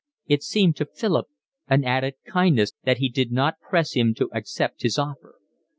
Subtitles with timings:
[0.25, 1.27] It seemed to Philip
[1.67, 5.35] an added kindness that he did not press him to accept his offer.